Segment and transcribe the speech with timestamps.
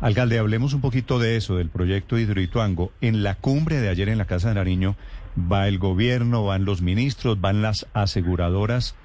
[0.00, 2.92] Alcalde, hablemos un poquito de eso, del proyecto Hidroituango.
[3.00, 4.96] En la cumbre de ayer en la Casa de Nariño
[5.38, 8.96] va el gobierno, van los ministros, van las aseguradoras,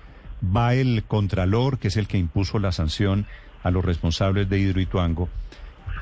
[0.44, 3.28] va el contralor, que es el que impuso la sanción
[3.64, 5.30] a los responsables de Hidroituango.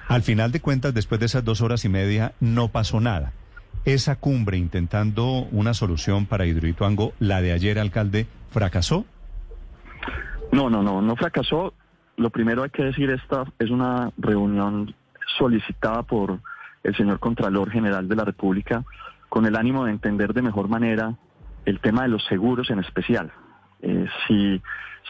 [0.07, 3.33] Al final de cuentas, después de esas dos horas y media, no pasó nada.
[3.83, 9.05] Esa cumbre intentando una solución para Hidroituango, la de ayer, alcalde, ¿fracasó?
[10.51, 11.73] No, no, no, no fracasó.
[12.17, 14.93] Lo primero hay que decir, esta es una reunión
[15.37, 16.39] solicitada por
[16.83, 18.83] el señor Contralor General de la República
[19.29, 21.15] con el ánimo de entender de mejor manera
[21.65, 23.31] el tema de los seguros en especial.
[23.81, 24.61] Eh, si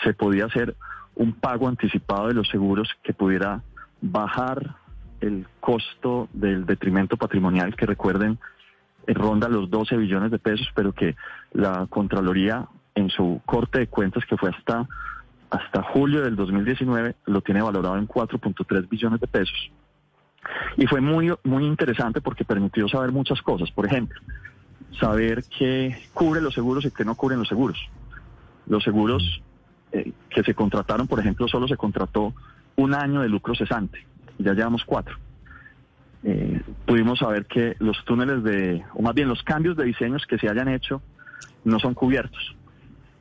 [0.03, 0.75] se podía hacer
[1.15, 3.61] un pago anticipado de los seguros que pudiera
[4.01, 4.75] bajar
[5.21, 8.37] el costo del detrimento patrimonial, que recuerden,
[9.07, 11.15] eh, ronda los 12 billones de pesos, pero que
[11.53, 14.87] la Contraloría en su corte de cuentas, que fue hasta,
[15.49, 19.71] hasta julio del 2019, lo tiene valorado en 4.3 billones de pesos.
[20.77, 23.71] Y fue muy, muy interesante porque permitió saber muchas cosas.
[23.71, 24.19] Por ejemplo,
[24.99, 27.77] saber qué cubre los seguros y qué no cubren los seguros.
[28.67, 29.41] Los seguros
[29.91, 32.33] eh, que se contrataron, por ejemplo, solo se contrató
[32.75, 34.05] un año de lucro cesante.
[34.37, 35.17] Ya llevamos cuatro.
[36.23, 40.37] Eh, pudimos saber que los túneles de, o más bien los cambios de diseños que
[40.37, 41.01] se hayan hecho
[41.63, 42.55] no son cubiertos.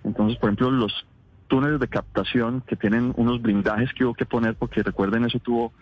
[0.04, 1.06] Entonces, por ejemplo, los
[1.48, 5.72] túneles de captación que tienen unos blindajes que hubo que poner, porque recuerden, eso tuvo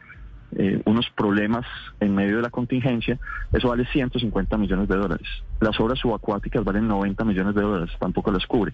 [0.57, 1.67] eh, unos problemas
[2.01, 3.19] en medio de la contingencia,
[3.53, 5.27] eso vale 150 millones de dólares.
[5.61, 8.73] Las obras subacuáticas valen 90 millones de dólares, tampoco las cubre.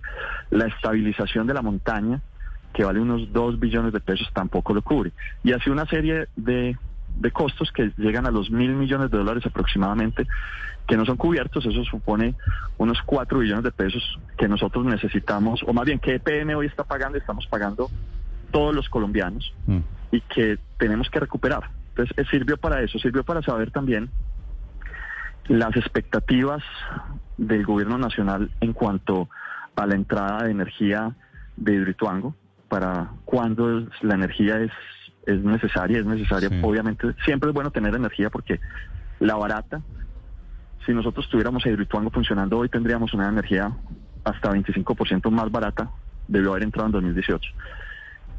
[0.50, 2.20] La estabilización de la montaña,
[2.74, 5.12] que vale unos 2 billones de pesos, tampoco lo cubre.
[5.42, 6.76] Y así una serie de,
[7.16, 10.26] de costos que llegan a los mil millones de dólares aproximadamente,
[10.86, 12.34] que no son cubiertos, eso supone
[12.78, 16.84] unos 4 billones de pesos que nosotros necesitamos, o más bien que EPM hoy está
[16.84, 17.90] pagando, estamos pagando
[18.50, 19.78] todos los colombianos mm.
[20.12, 21.70] y que tenemos que recuperar.
[21.90, 24.10] Entonces, eh, sirvió para eso, sirvió para saber también
[25.46, 26.62] las expectativas
[27.36, 29.28] del gobierno nacional en cuanto
[29.76, 31.14] a la entrada de energía
[31.56, 32.34] de Hidroituango,
[32.68, 34.70] para cuando la energía es,
[35.26, 38.60] es necesaria, es necesaria, obviamente, siempre es bueno tener energía porque
[39.18, 39.80] la barata,
[40.86, 43.70] si nosotros tuviéramos Hidroituango funcionando hoy, tendríamos una energía
[44.24, 45.90] hasta 25% más barata,
[46.28, 47.52] debió haber entrado en 2018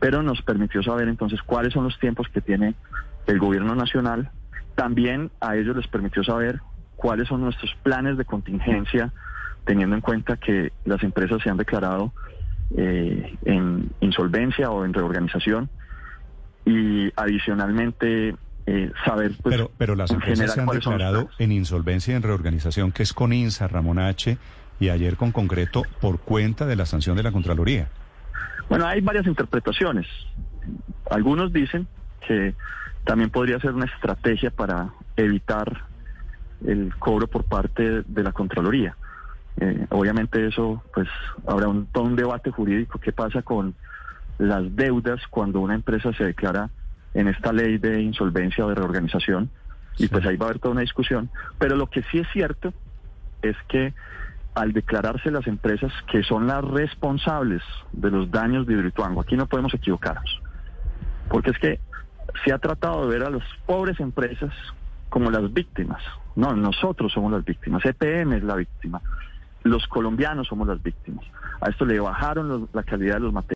[0.01, 2.73] pero nos permitió saber entonces cuáles son los tiempos que tiene
[3.27, 4.31] el gobierno nacional.
[4.73, 6.59] También a ellos les permitió saber
[6.95, 9.13] cuáles son nuestros planes de contingencia,
[9.63, 12.13] teniendo en cuenta que las empresas se han declarado
[12.75, 15.69] eh, en insolvencia o en reorganización.
[16.65, 18.35] Y adicionalmente
[18.65, 19.31] eh, saber...
[19.41, 23.13] Pues, pero, pero las empresas se han declarado en insolvencia y en reorganización, que es
[23.13, 24.37] con INSA, Ramón H.,
[24.79, 27.87] y ayer con concreto por cuenta de la sanción de la Contraloría.
[28.67, 30.07] Bueno, hay varias interpretaciones.
[31.09, 31.87] Algunos dicen
[32.27, 32.55] que
[33.03, 35.85] también podría ser una estrategia para evitar
[36.65, 38.97] el cobro por parte de la Contraloría.
[39.57, 41.07] Eh, obviamente eso, pues,
[41.45, 42.97] habrá un, todo un debate jurídico.
[42.99, 43.75] ¿Qué pasa con
[44.41, 46.69] las deudas cuando una empresa se declara
[47.13, 49.49] en esta ley de insolvencia o de reorganización?
[49.97, 51.29] Y pues ahí va a haber toda una discusión.
[51.59, 52.73] Pero lo que sí es cierto
[53.41, 53.93] es que
[54.53, 57.61] al declararse las empresas que son las responsables
[57.93, 59.21] de los daños de Hidroituango.
[59.21, 60.41] Aquí no podemos equivocarnos,
[61.29, 61.79] porque es que
[62.43, 64.53] se ha tratado de ver a las pobres empresas
[65.09, 66.01] como las víctimas.
[66.35, 69.01] No, nosotros somos las víctimas, EPM es la víctima,
[69.63, 71.25] los colombianos somos las víctimas.
[71.61, 73.49] A esto le bajaron la calidad de los materiales.